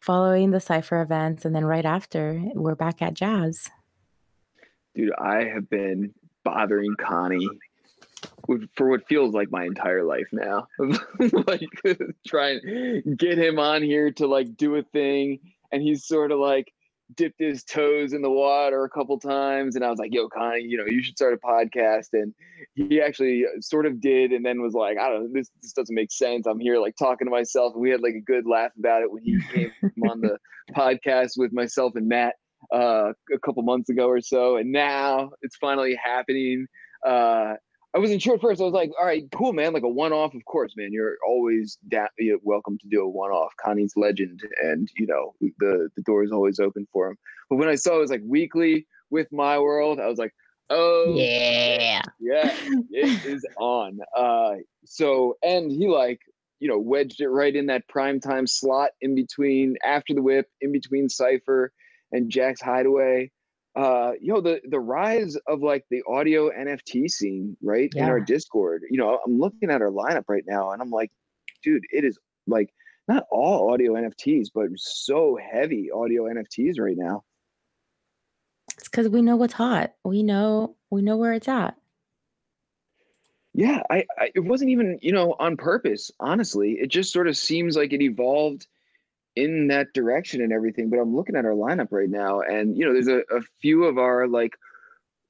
[0.00, 3.70] following the Cypher events, and then right after, we're back at Jack's
[4.94, 7.48] dude, I have been bothering Connie
[8.76, 10.66] for what feels like my entire life now.
[11.46, 11.68] like
[12.26, 15.40] trying to get him on here to like do a thing,
[15.72, 16.72] and he's sort of like
[17.16, 20.62] dipped his toes in the water a couple times, and I was like, "Yo, Connie,
[20.62, 22.34] you know, you should start a podcast." And
[22.74, 25.72] he actually uh, sort of did, and then was like, "I don't know, this this
[25.72, 28.46] doesn't make sense." I'm here like talking to myself, and we had like a good
[28.46, 29.72] laugh about it when he came
[30.10, 30.38] on the
[30.72, 32.36] podcast with myself and Matt
[32.72, 36.66] uh, a couple months ago or so, and now it's finally happening.
[37.04, 37.54] Uh,
[37.94, 38.60] I wasn't sure at first.
[38.60, 39.72] I was like, "All right, cool, man.
[39.72, 40.92] Like a one-off, of course, man.
[40.92, 43.52] You're always da- you're welcome to do a one-off.
[43.64, 47.16] Connie's legend, and you know the the door is always open for him."
[47.48, 50.34] But when I saw it was like weekly with My World, I was like,
[50.70, 52.56] "Oh yeah, yeah,
[52.90, 56.20] it is on." Uh, so and he like
[56.58, 60.48] you know wedged it right in that prime time slot in between after the whip,
[60.60, 61.72] in between Cypher
[62.14, 63.30] and Jack's Hideaway.
[63.76, 67.90] Uh, you know, the the rise of like the audio NFT scene, right?
[67.94, 68.04] Yeah.
[68.04, 68.84] In our Discord.
[68.88, 71.10] You know, I'm looking at our lineup right now and I'm like,
[71.62, 72.72] dude, it is like
[73.08, 77.24] not all audio NFTs, but so heavy audio NFTs right now.
[78.78, 79.94] It's because we know what's hot.
[80.04, 81.76] We know we know where it's at.
[83.54, 86.12] Yeah, I, I it wasn't even you know on purpose.
[86.20, 88.68] Honestly, it just sort of seems like it evolved
[89.36, 90.90] in that direction and everything.
[90.90, 93.84] But I'm looking at our lineup right now, and you know, there's a, a few
[93.84, 94.54] of our like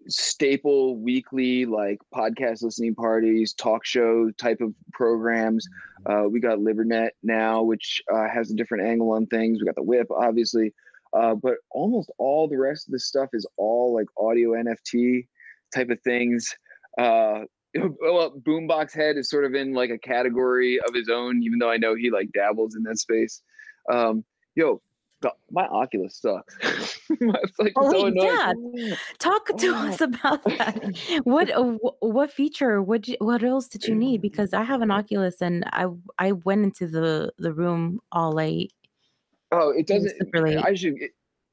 [0.07, 5.67] staple weekly like podcast listening parties, talk show type of programs.
[6.07, 9.61] Uh, we got Libernet now, which uh, has a different angle on things.
[9.61, 10.75] We got the Whip, obviously,
[11.15, 15.27] uh, but almost all the rest of the stuff is all like audio NFT
[15.75, 16.55] type of things.
[16.99, 17.41] Uh,
[18.01, 21.71] well, Boombox Head is sort of in like a category of his own, even though
[21.71, 23.43] I know he like dabbles in that space.
[23.91, 24.81] Um, yo,
[25.51, 26.57] my Oculus sucks.
[27.11, 28.53] it's like oh, so yeah.
[29.19, 29.89] Talk to oh.
[29.89, 31.21] us about that.
[31.25, 32.83] what uh, what feature?
[32.83, 34.21] What what else did you need?
[34.21, 35.87] Because I have an Oculus and I
[36.19, 38.73] I went into the the room all late.
[39.53, 40.15] Oh, it doesn't.
[40.33, 41.01] Really, I should.
[41.01, 41.13] It,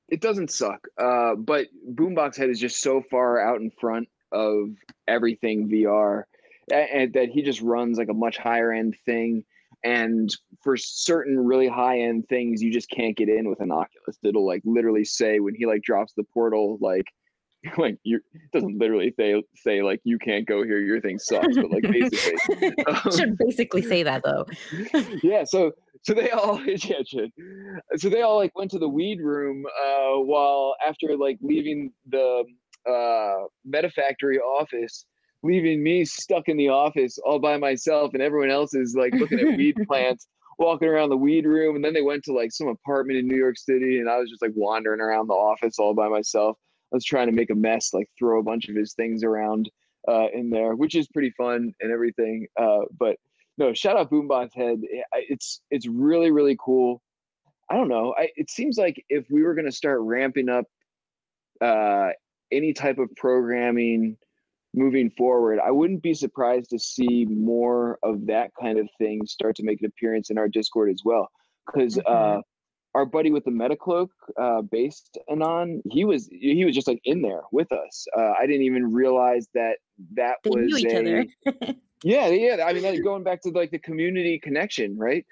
[0.09, 0.87] it doesn't suck.
[0.97, 4.69] Uh, but Boombox Head is just so far out in front of
[5.07, 6.23] everything VR,
[6.71, 9.45] and, and that he just runs like a much higher end thing
[9.83, 10.29] and
[10.63, 14.45] for certain really high end things you just can't get in with an oculus it'll
[14.45, 17.05] like literally say when he like drops the portal like
[17.77, 18.19] like you
[18.53, 22.73] doesn't literally say say like you can't go here your thing sucks but like basically
[22.87, 24.45] um, should basically say that though
[25.23, 27.31] yeah so so they all yeah should.
[27.97, 32.43] so they all like went to the weed room uh while after like leaving the
[32.87, 35.05] uh metafactory office
[35.43, 39.39] leaving me stuck in the office all by myself and everyone else is like looking
[39.39, 40.27] at weed plants
[40.59, 43.37] walking around the weed room and then they went to like some apartment in new
[43.37, 46.57] york city and i was just like wandering around the office all by myself.
[46.93, 49.69] I was trying to make a mess like throw a bunch of his things around
[50.07, 53.15] uh, in there which is pretty fun and everything uh, but
[53.57, 54.81] no shout out boombox head.
[55.13, 57.01] It's it's really really cool.
[57.69, 58.13] I don't know.
[58.17, 60.65] I, it seems like if we were going to start ramping up
[61.61, 62.09] uh,
[62.51, 64.17] any type of programming
[64.73, 65.59] moving forward.
[65.63, 69.81] I wouldn't be surprised to see more of that kind of thing start to make
[69.81, 71.29] an appearance in our Discord as well.
[71.65, 72.39] Because mm-hmm.
[72.39, 72.41] uh,
[72.93, 74.09] our buddy with the Metacloak,
[74.39, 78.05] uh, based Anon, he was he was just like in there with us.
[78.17, 79.77] Uh, I didn't even realize that
[80.15, 81.25] that they was a,
[82.03, 82.65] yeah, yeah.
[82.65, 85.25] I mean, like, going back to like the community connection, right?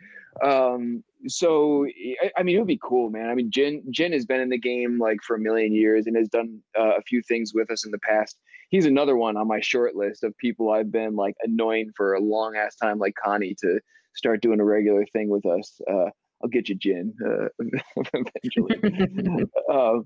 [0.44, 1.86] Um, so
[2.24, 3.30] I, I, mean, it would be cool, man.
[3.30, 6.16] I mean, Jin Jin has been in the game like for a million years and
[6.16, 8.38] has done uh, a few things with us in the past.
[8.70, 12.20] He's another one on my short list of people I've been like annoying for a
[12.20, 13.80] long ass time, like Connie, to
[14.16, 15.80] start doing a regular thing with us.
[15.90, 16.10] Uh,
[16.42, 17.48] I'll get you Jin uh,
[18.14, 19.46] eventually.
[19.72, 20.00] uh,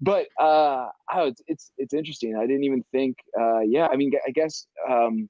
[0.00, 2.36] but uh, oh, it's, it's, it's interesting.
[2.36, 3.16] I didn't even think.
[3.38, 5.28] Uh, yeah, I mean, I guess um,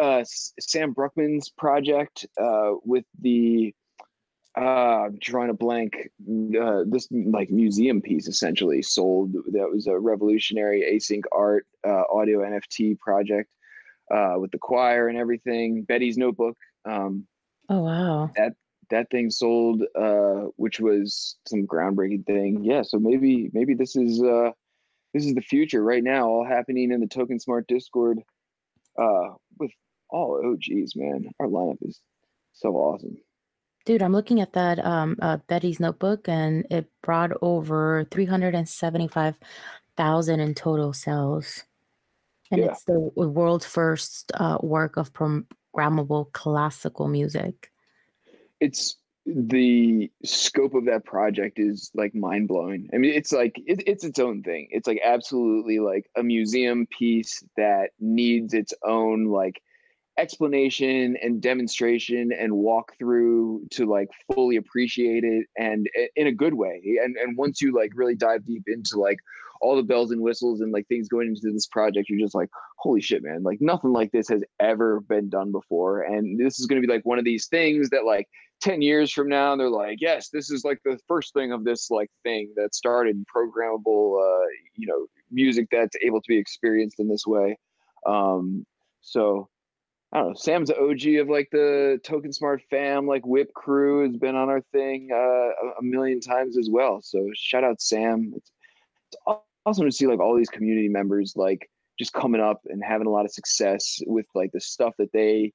[0.00, 0.24] uh,
[0.60, 3.74] Sam Bruckman's project uh, with the
[4.54, 6.10] uh drawing a blank
[6.60, 12.40] uh, this like museum piece essentially sold that was a revolutionary async art uh, audio
[12.40, 13.48] nft project
[14.14, 17.26] uh, with the choir and everything betty's notebook um,
[17.68, 18.30] oh wow!
[18.36, 18.54] That
[18.90, 22.64] that thing sold, uh, which was some groundbreaking thing.
[22.64, 24.50] Yeah, so maybe maybe this is uh,
[25.14, 28.20] this is the future right now, all happening in the Token Smart Discord
[28.98, 29.72] uh, with
[30.10, 32.00] all oh geez, Man, our lineup is
[32.52, 33.16] so awesome.
[33.84, 38.54] Dude, I'm looking at that um, uh, Betty's notebook, and it brought over three hundred
[38.54, 39.36] and seventy-five
[39.96, 41.64] thousand in total sales,
[42.50, 42.68] and yeah.
[42.68, 47.70] it's the world's first uh, work of programmable classical music.
[48.60, 52.88] It's the scope of that project is like mind blowing.
[52.92, 54.68] I mean, it's like it, it's its own thing.
[54.70, 59.62] It's like absolutely like a museum piece that needs its own like
[60.18, 66.82] explanation and demonstration and walkthrough to like fully appreciate it and in a good way.
[67.02, 69.18] And and once you like really dive deep into like
[69.60, 72.50] all the bells and whistles and like things going into this project, you're just like,
[72.78, 73.42] holy shit, man!
[73.42, 76.92] Like nothing like this has ever been done before, and this is going to be
[76.92, 78.28] like one of these things that like
[78.62, 81.90] 10 years from now they're like yes this is like the first thing of this
[81.90, 84.46] like thing that started programmable uh
[84.76, 87.58] you know music that's able to be experienced in this way
[88.06, 88.64] um
[89.00, 89.48] so
[90.12, 90.34] I don't know.
[90.34, 94.50] Sam's the OG of like the Token Smart fam, like Whip crew has been on
[94.50, 97.00] our thing uh, a million times as well.
[97.02, 98.32] So shout out Sam.
[98.36, 98.50] It's,
[99.08, 103.06] it's awesome to see like all these community members like just coming up and having
[103.06, 105.52] a lot of success with like the stuff that they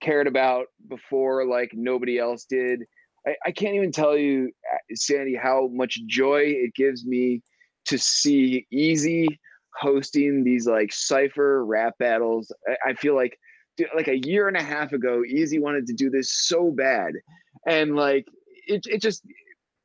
[0.00, 2.82] cared about before like nobody else did
[3.26, 7.42] I, I can't even tell you uh, sandy how much joy it gives me
[7.86, 9.28] to see easy
[9.74, 13.38] hosting these like cipher rap battles I, I feel like
[13.94, 17.14] like a year and a half ago easy wanted to do this so bad.
[17.66, 18.26] And like
[18.66, 19.24] it, it just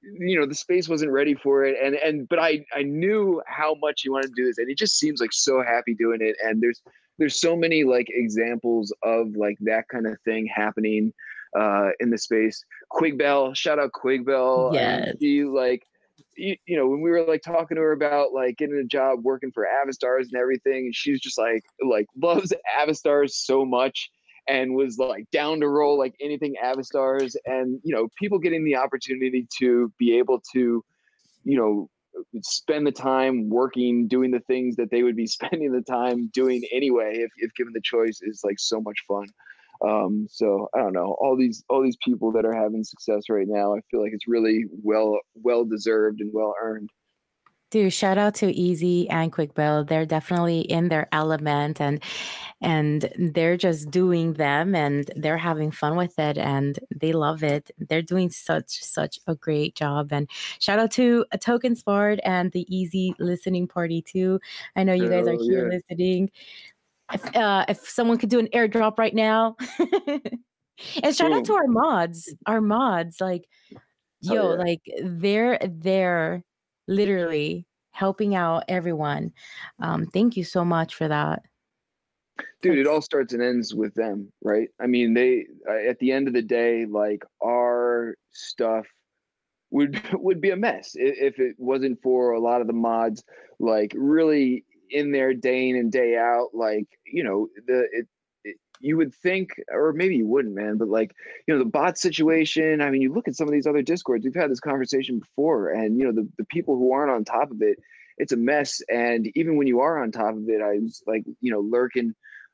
[0.02, 1.78] you know the space wasn't ready for it.
[1.82, 4.76] And and but i i knew how much he wanted to do this and he
[4.76, 6.36] just seems like so happy doing it.
[6.44, 6.82] And there's
[7.18, 11.14] there's so many like examples of like that kind of thing happening
[11.58, 12.64] uh in the space.
[12.92, 15.84] Quigbell shout out quigbell yeah she like
[16.40, 19.20] you, you, know when we were like talking to her about like getting a job
[19.24, 24.10] working for avastars and everything she's just like like loves avastars so much
[24.50, 27.36] and was like down to roll like anything Avastars.
[27.46, 30.84] And, you know, people getting the opportunity to be able to,
[31.46, 31.90] you know,
[32.42, 36.64] spend the time working, doing the things that they would be spending the time doing
[36.72, 39.28] anyway, if, if given the choice is like so much fun.
[39.86, 43.48] Um, so I don't know, all these, all these people that are having success right
[43.48, 46.90] now, I feel like it's really well, well deserved and well earned.
[47.72, 49.88] Dude, shout out to Easy and Quigbell.
[49.88, 52.04] They're definitely in their element and
[52.62, 57.70] and they're just doing them and they're having fun with it and they love it.
[57.78, 60.12] They're doing such such a great job.
[60.12, 60.28] And
[60.60, 64.40] shout out to a Token Smart and the Easy listening party too.
[64.76, 65.78] I know you guys are here yeah.
[65.78, 66.32] listening.
[67.14, 69.56] If uh, if someone could do an airdrop right now.
[71.04, 72.34] and shout out to our mods.
[72.46, 73.48] Our mods, like
[74.22, 74.58] yo, oh, yeah.
[74.58, 76.44] like they're there
[76.88, 79.32] literally helping out everyone.
[79.80, 81.42] Um, thank you so much for that.
[82.62, 84.70] Dude, it all starts and ends with them, right?
[84.80, 88.86] I mean, they at the end of the day, like our stuff
[89.72, 93.24] would would be a mess if it wasn't for a lot of the mods,
[93.60, 96.50] like really in there day in and day out.
[96.54, 98.08] Like you know, the it,
[98.82, 101.14] you would think, or maybe you wouldn't, man, but like,
[101.48, 102.82] you know, the bot situation.
[102.82, 105.70] I mean, you look at some of these other discords, we've had this conversation before,
[105.72, 107.78] and you know, the, the people who aren't on top of it,
[108.18, 108.82] it's a mess.
[108.90, 112.14] And even when you are on top of it, I was like, you know, lurking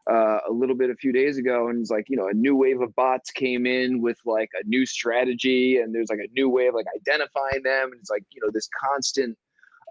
[0.09, 2.55] uh, a little bit a few days ago, and it's like, you know, a new
[2.55, 6.49] wave of bots came in with like a new strategy, and there's like a new
[6.49, 9.37] way of like identifying them, and it's like, you know, this constant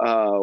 [0.05, 0.41] uh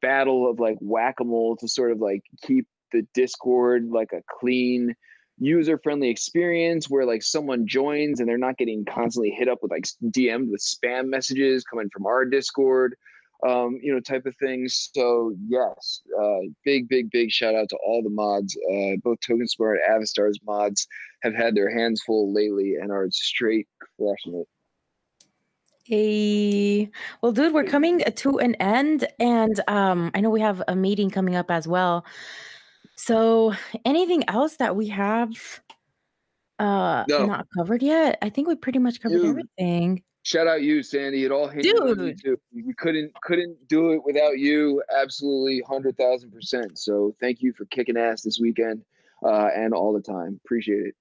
[0.00, 4.94] battle of like whack-a-mole to sort of like keep the Discord like a clean,
[5.38, 9.70] user friendly experience where like someone joins and they're not getting constantly hit up with
[9.70, 12.94] like DM'd with spam messages coming from our Discord,
[13.46, 14.90] um, you know, type of things.
[14.94, 18.56] So yes, uh, big, big, big shout out to all the mods.
[18.70, 20.86] Uh, both Token Smart and Avastar's mods
[21.22, 23.66] have had their hands full lately and are straight
[23.98, 24.48] crushing it.
[25.84, 26.90] Hey,
[27.22, 31.10] well, dude, we're coming to an end, and um, I know we have a meeting
[31.10, 32.06] coming up as well.
[32.94, 33.52] So,
[33.84, 35.30] anything else that we have
[36.60, 37.26] uh No.
[37.26, 38.18] not covered yet?
[38.22, 39.30] I think we pretty much covered Dude.
[39.30, 40.02] everything.
[40.22, 41.24] Shout out you, Sandy.
[41.24, 42.22] It all hinges on you Dude.
[42.22, 42.40] too.
[42.54, 44.80] We couldn't couldn't do it without you.
[44.96, 46.78] Absolutely, hundred thousand percent.
[46.78, 48.84] So thank you for kicking ass this weekend
[49.24, 50.38] uh, and all the time.
[50.44, 50.94] Appreciate it.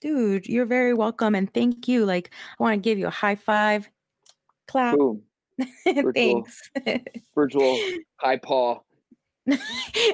[0.00, 2.06] Dude, you're very welcome, and thank you.
[2.06, 3.90] Like, I want to give you a high five,
[4.70, 4.96] clap.
[4.96, 5.22] Boom.
[5.84, 6.12] Virtual.
[6.12, 6.70] Thanks.
[7.34, 7.78] Virtual
[8.16, 8.78] high paw.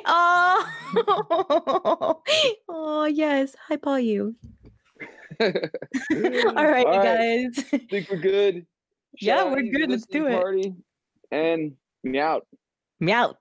[0.07, 0.67] oh,
[2.69, 3.99] oh yes, hi, Paul.
[4.01, 4.35] You.
[5.41, 7.55] All right, All you right.
[7.55, 7.65] guys.
[7.91, 8.67] Think we're good.
[9.21, 9.91] Yeah, we're good.
[9.91, 10.41] Let's do it.
[10.41, 10.75] Party
[11.31, 12.41] and meow.
[13.01, 13.37] Meow.